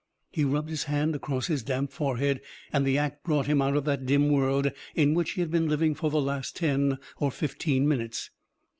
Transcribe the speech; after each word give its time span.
He 0.31 0.43
rubbed 0.43 0.71
his 0.71 0.85
hand 0.85 1.13
across 1.15 1.45
his 1.45 1.61
damp 1.61 1.91
forehead 1.91 2.41
and 2.73 2.87
the 2.87 2.97
act 2.97 3.23
brought 3.23 3.45
him 3.45 3.61
out 3.61 3.77
of 3.77 3.85
that 3.85 4.03
dim 4.07 4.29
world 4.31 4.71
in 4.95 5.13
which 5.13 5.33
he 5.33 5.41
had 5.41 5.51
been 5.51 5.69
living 5.69 5.93
for 5.93 6.09
the 6.09 6.19
last 6.19 6.55
ten 6.55 6.97
or 7.17 7.29
fifteen 7.29 7.87
minutes. 7.87 8.31